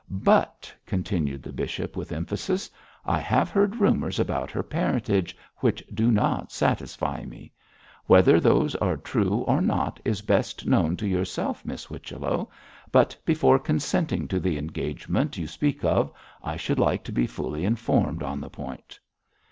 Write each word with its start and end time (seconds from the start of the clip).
'But,' 0.09 0.73
continued 0.87 1.43
the 1.43 1.53
bishop, 1.53 1.95
with 1.95 2.11
emphasis, 2.11 2.71
'I 3.05 3.19
have 3.19 3.49
heard 3.51 3.75
rumours 3.75 4.19
about 4.19 4.49
her 4.49 4.63
parentage 4.63 5.37
which 5.57 5.83
do 5.93 6.09
not 6.09 6.51
satisfy 6.51 7.23
me. 7.23 7.51
Whether 8.07 8.39
these 8.39 8.73
are 8.77 8.97
true 8.97 9.43
or 9.47 9.61
not 9.61 9.99
is 10.03 10.23
best 10.23 10.65
known 10.65 10.97
to 10.97 11.07
yourself, 11.07 11.63
Miss 11.67 11.83
Whichello; 11.85 12.49
but 12.91 13.15
before 13.25 13.59
consenting 13.59 14.27
to 14.29 14.39
the 14.39 14.57
engagement 14.57 15.37
you 15.37 15.45
speak 15.45 15.83
of, 15.85 16.11
I 16.41 16.57
should 16.57 16.79
like 16.79 17.03
to 17.03 17.11
be 17.11 17.27
fully 17.27 17.63
informed 17.63 18.23
on 18.23 18.41
the 18.41 18.49
point.' 18.49 18.99